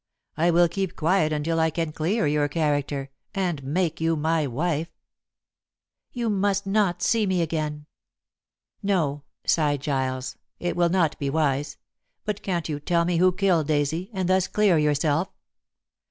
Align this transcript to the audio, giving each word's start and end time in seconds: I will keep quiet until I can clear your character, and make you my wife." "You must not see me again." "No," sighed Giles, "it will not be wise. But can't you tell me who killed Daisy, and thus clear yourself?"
I 0.35 0.49
will 0.49 0.67
keep 0.67 0.95
quiet 0.95 1.31
until 1.31 1.59
I 1.59 1.69
can 1.69 1.91
clear 1.91 2.25
your 2.25 2.47
character, 2.47 3.11
and 3.35 3.63
make 3.63 4.01
you 4.01 4.15
my 4.15 4.47
wife." 4.47 4.89
"You 6.11 6.27
must 6.27 6.65
not 6.65 7.03
see 7.03 7.27
me 7.27 7.43
again." 7.43 7.85
"No," 8.81 9.21
sighed 9.45 9.81
Giles, 9.81 10.37
"it 10.59 10.75
will 10.75 10.89
not 10.89 11.19
be 11.19 11.29
wise. 11.29 11.77
But 12.25 12.41
can't 12.41 12.67
you 12.67 12.79
tell 12.79 13.05
me 13.05 13.17
who 13.17 13.31
killed 13.31 13.67
Daisy, 13.67 14.09
and 14.11 14.27
thus 14.27 14.47
clear 14.47 14.75
yourself?" 14.79 15.27